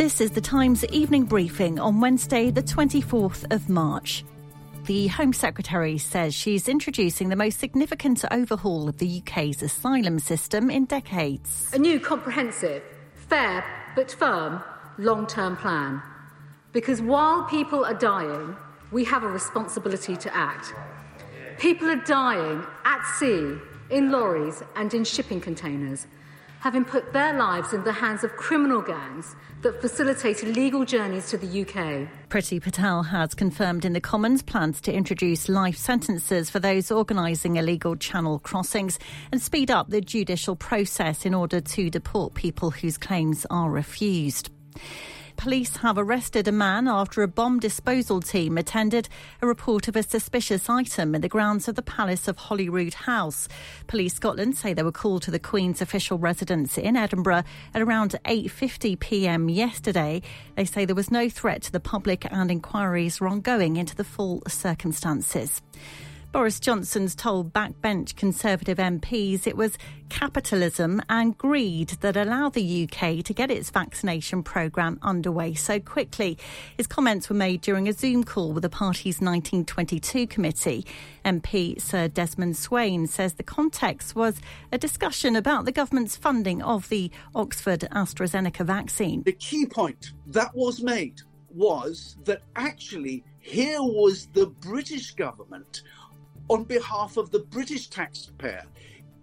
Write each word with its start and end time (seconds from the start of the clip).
This 0.00 0.22
is 0.22 0.30
the 0.30 0.40
Times 0.40 0.82
evening 0.86 1.24
briefing 1.24 1.78
on 1.78 2.00
Wednesday, 2.00 2.50
the 2.50 2.62
24th 2.62 3.52
of 3.52 3.68
March. 3.68 4.24
The 4.86 5.08
Home 5.08 5.34
Secretary 5.34 5.98
says 5.98 6.34
she's 6.34 6.70
introducing 6.70 7.28
the 7.28 7.36
most 7.36 7.60
significant 7.60 8.24
overhaul 8.30 8.88
of 8.88 8.96
the 8.96 9.20
UK's 9.20 9.62
asylum 9.62 10.18
system 10.18 10.70
in 10.70 10.86
decades. 10.86 11.68
A 11.74 11.78
new 11.78 12.00
comprehensive, 12.00 12.82
fair 13.28 13.62
but 13.94 14.10
firm 14.10 14.62
long 14.96 15.26
term 15.26 15.54
plan. 15.58 16.00
Because 16.72 17.02
while 17.02 17.44
people 17.44 17.84
are 17.84 17.92
dying, 17.92 18.56
we 18.90 19.04
have 19.04 19.22
a 19.22 19.28
responsibility 19.28 20.16
to 20.16 20.34
act. 20.34 20.72
People 21.58 21.90
are 21.90 22.02
dying 22.06 22.64
at 22.86 23.04
sea, 23.18 23.54
in 23.90 24.10
lorries, 24.10 24.62
and 24.76 24.94
in 24.94 25.04
shipping 25.04 25.42
containers 25.42 26.06
having 26.60 26.84
put 26.84 27.12
their 27.12 27.32
lives 27.36 27.72
in 27.72 27.82
the 27.84 27.92
hands 27.92 28.22
of 28.22 28.36
criminal 28.36 28.80
gangs 28.80 29.34
that 29.62 29.80
facilitate 29.80 30.42
illegal 30.42 30.84
journeys 30.84 31.28
to 31.30 31.36
the 31.36 31.62
UK. 31.62 32.08
Priti 32.28 32.62
Patel 32.62 33.02
has 33.02 33.34
confirmed 33.34 33.84
in 33.84 33.94
the 33.94 34.00
Commons 34.00 34.42
plans 34.42 34.80
to 34.82 34.92
introduce 34.92 35.48
life 35.48 35.76
sentences 35.76 36.48
for 36.48 36.60
those 36.60 36.90
organising 36.90 37.56
illegal 37.56 37.96
channel 37.96 38.38
crossings 38.38 38.98
and 39.32 39.40
speed 39.42 39.70
up 39.70 39.88
the 39.88 40.00
judicial 40.00 40.54
process 40.54 41.26
in 41.26 41.34
order 41.34 41.60
to 41.60 41.90
deport 41.90 42.34
people 42.34 42.70
whose 42.70 42.96
claims 42.96 43.46
are 43.50 43.70
refused 43.70 44.50
police 45.40 45.78
have 45.78 45.96
arrested 45.96 46.46
a 46.46 46.52
man 46.52 46.86
after 46.86 47.22
a 47.22 47.28
bomb 47.28 47.58
disposal 47.58 48.20
team 48.20 48.58
attended 48.58 49.08
a 49.40 49.46
report 49.46 49.88
of 49.88 49.96
a 49.96 50.02
suspicious 50.02 50.68
item 50.68 51.14
in 51.14 51.22
the 51.22 51.30
grounds 51.30 51.66
of 51.66 51.76
the 51.76 51.82
Palace 51.82 52.28
of 52.28 52.36
Holyrood 52.36 52.92
House. 52.92 53.48
Police 53.86 54.12
Scotland 54.12 54.58
say 54.58 54.74
they 54.74 54.82
were 54.82 54.92
called 54.92 55.22
to 55.22 55.30
the 55.30 55.38
Queen's 55.38 55.80
official 55.80 56.18
residence 56.18 56.76
in 56.76 56.94
Edinburgh 56.94 57.44
at 57.72 57.80
around 57.80 58.16
8:50 58.26 59.00
p.m. 59.00 59.48
yesterday. 59.48 60.20
They 60.56 60.66
say 60.66 60.84
there 60.84 60.94
was 60.94 61.10
no 61.10 61.30
threat 61.30 61.62
to 61.62 61.72
the 61.72 61.80
public 61.80 62.30
and 62.30 62.50
inquiries 62.50 63.18
are 63.22 63.28
ongoing 63.28 63.78
into 63.78 63.96
the 63.96 64.04
full 64.04 64.42
circumstances. 64.46 65.62
Boris 66.32 66.60
Johnson's 66.60 67.16
told 67.16 67.52
backbench 67.52 68.14
Conservative 68.14 68.78
MPs 68.78 69.48
it 69.48 69.56
was 69.56 69.76
capitalism 70.10 71.02
and 71.08 71.36
greed 71.36 71.88
that 72.02 72.16
allowed 72.16 72.52
the 72.52 72.84
UK 72.84 73.24
to 73.24 73.34
get 73.34 73.50
its 73.50 73.70
vaccination 73.70 74.44
programme 74.44 75.00
underway 75.02 75.54
so 75.54 75.80
quickly. 75.80 76.38
His 76.76 76.86
comments 76.86 77.28
were 77.28 77.34
made 77.34 77.62
during 77.62 77.88
a 77.88 77.92
Zoom 77.92 78.22
call 78.22 78.52
with 78.52 78.62
the 78.62 78.68
party's 78.68 79.16
1922 79.16 80.28
committee. 80.28 80.86
MP 81.24 81.80
Sir 81.80 82.06
Desmond 82.06 82.56
Swayne 82.56 83.08
says 83.08 83.32
the 83.32 83.42
context 83.42 84.14
was 84.14 84.40
a 84.70 84.78
discussion 84.78 85.34
about 85.34 85.64
the 85.64 85.72
government's 85.72 86.16
funding 86.16 86.62
of 86.62 86.88
the 86.90 87.10
Oxford 87.34 87.80
AstraZeneca 87.90 88.64
vaccine. 88.64 89.24
The 89.24 89.32
key 89.32 89.66
point 89.66 90.12
that 90.28 90.54
was 90.54 90.80
made 90.80 91.22
was 91.52 92.16
that 92.24 92.42
actually 92.54 93.24
here 93.40 93.82
was 93.82 94.26
the 94.26 94.46
British 94.46 95.12
government 95.12 95.82
on 96.48 96.64
behalf 96.64 97.16
of 97.16 97.30
the 97.30 97.40
British 97.40 97.88
taxpayer, 97.88 98.64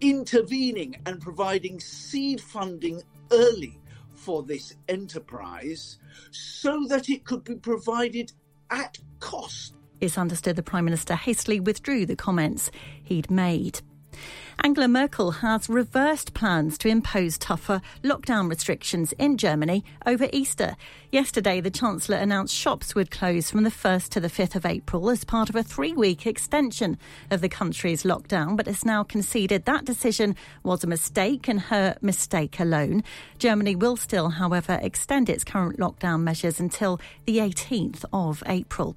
intervening 0.01 0.95
and 1.05 1.21
providing 1.21 1.79
seed 1.79 2.41
funding 2.41 3.01
early 3.31 3.79
for 4.13 4.43
this 4.43 4.75
enterprise 4.87 5.99
so 6.31 6.85
that 6.87 7.09
it 7.09 7.23
could 7.25 7.43
be 7.43 7.55
provided 7.55 8.31
at 8.69 8.97
cost. 9.19 9.75
It's 10.01 10.17
understood 10.17 10.55
the 10.55 10.63
Prime 10.63 10.85
Minister 10.85 11.15
hastily 11.15 11.59
withdrew 11.59 12.05
the 12.05 12.15
comments 12.15 12.71
he'd 13.03 13.31
made. 13.31 13.81
Angela 14.63 14.87
Merkel 14.87 15.31
has 15.31 15.69
reversed 15.69 16.33
plans 16.33 16.77
to 16.79 16.87
impose 16.87 17.37
tougher 17.37 17.81
lockdown 18.03 18.49
restrictions 18.49 19.13
in 19.13 19.37
Germany 19.37 19.85
over 20.05 20.27
Easter. 20.33 20.75
Yesterday, 21.11 21.61
the 21.61 21.69
Chancellor 21.69 22.17
announced 22.17 22.55
shops 22.55 22.95
would 22.95 23.11
close 23.11 23.51
from 23.51 23.63
the 23.63 23.69
1st 23.69 24.09
to 24.09 24.19
the 24.19 24.29
5th 24.29 24.55
of 24.55 24.65
April 24.65 25.09
as 25.09 25.23
part 25.23 25.49
of 25.49 25.55
a 25.55 25.63
three 25.63 25.93
week 25.93 26.25
extension 26.25 26.97
of 27.29 27.41
the 27.41 27.49
country's 27.49 28.03
lockdown, 28.03 28.57
but 28.57 28.65
has 28.65 28.83
now 28.83 29.03
conceded 29.03 29.65
that 29.65 29.85
decision 29.85 30.35
was 30.63 30.83
a 30.83 30.87
mistake 30.87 31.47
and 31.47 31.61
her 31.61 31.95
mistake 32.01 32.59
alone. 32.59 33.03
Germany 33.37 33.75
will 33.75 33.95
still, 33.95 34.29
however, 34.29 34.79
extend 34.81 35.29
its 35.29 35.43
current 35.43 35.77
lockdown 35.77 36.21
measures 36.21 36.59
until 36.59 36.99
the 37.25 37.37
18th 37.37 38.03
of 38.11 38.43
April. 38.47 38.95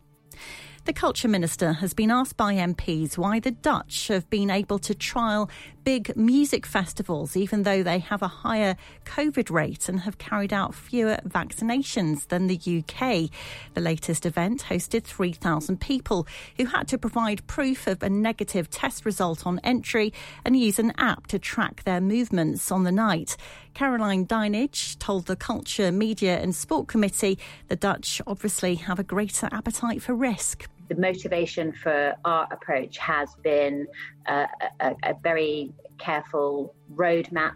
The 0.86 0.94
Culture 0.94 1.28
Minister 1.28 1.74
has 1.74 1.92
been 1.92 2.10
asked 2.10 2.38
by 2.38 2.54
MPs 2.54 3.18
why 3.18 3.38
the 3.38 3.50
Dutch 3.50 4.08
have 4.08 4.28
been 4.30 4.48
able 4.48 4.78
to 4.78 4.94
trial 4.94 5.50
big 5.84 6.14
music 6.16 6.64
festivals, 6.64 7.36
even 7.36 7.62
though 7.62 7.82
they 7.82 7.98
have 7.98 8.22
a 8.22 8.28
higher 8.28 8.76
COVID 9.04 9.50
rate 9.50 9.88
and 9.88 10.00
have 10.00 10.18
carried 10.18 10.52
out 10.52 10.74
fewer 10.74 11.18
vaccinations 11.26 12.28
than 12.28 12.46
the 12.46 12.56
UK. 12.56 13.30
The 13.74 13.80
latest 13.80 14.24
event 14.24 14.64
hosted 14.64 15.04
3,000 15.04 15.80
people 15.80 16.26
who 16.56 16.66
had 16.66 16.88
to 16.88 16.98
provide 16.98 17.46
proof 17.46 17.86
of 17.86 18.02
a 18.02 18.10
negative 18.10 18.70
test 18.70 19.04
result 19.04 19.46
on 19.46 19.60
entry 19.60 20.12
and 20.44 20.58
use 20.58 20.78
an 20.78 20.92
app 20.96 21.26
to 21.28 21.38
track 21.38 21.84
their 21.84 22.00
movements 22.00 22.72
on 22.72 22.84
the 22.84 22.92
night. 22.92 23.36
Caroline 23.74 24.26
Dinenage 24.26 24.98
told 24.98 25.26
the 25.26 25.36
Culture, 25.36 25.92
Media 25.92 26.40
and 26.40 26.54
Sport 26.54 26.88
Committee 26.88 27.38
the 27.68 27.76
Dutch 27.76 28.20
obviously 28.26 28.76
have 28.76 28.98
a 28.98 29.04
greater 29.04 29.48
appetite 29.52 30.02
for 30.02 30.14
risk 30.14 30.68
the 30.90 31.00
motivation 31.00 31.72
for 31.72 32.14
our 32.24 32.48
approach 32.50 32.98
has 32.98 33.34
been 33.42 33.86
a, 34.26 34.46
a, 34.80 35.14
very 35.22 35.72
careful 35.98 36.74
roadmap 36.92 37.54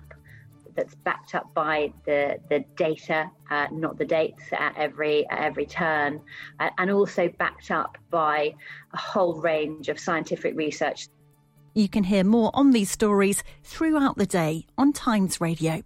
that's 0.76 0.94
backed 0.94 1.34
up 1.34 1.52
by 1.52 1.92
the 2.06 2.38
the 2.48 2.64
data, 2.76 3.28
uh, 3.50 3.66
not 3.72 3.98
the 3.98 4.04
dates 4.04 4.44
at 4.52 4.76
every 4.76 5.28
at 5.28 5.40
every 5.40 5.66
turn, 5.66 6.20
uh, 6.60 6.70
and 6.78 6.90
also 6.90 7.28
backed 7.38 7.72
up 7.72 7.98
by 8.10 8.54
a 8.92 8.96
whole 8.96 9.40
range 9.40 9.88
of 9.88 9.98
scientific 9.98 10.54
research. 10.56 11.08
You 11.74 11.88
can 11.88 12.04
hear 12.04 12.22
more 12.22 12.52
on 12.54 12.70
these 12.70 12.90
stories 12.90 13.42
throughout 13.64 14.16
the 14.16 14.26
day 14.26 14.66
on 14.78 14.92
Times 14.92 15.40
Radio. 15.40 15.82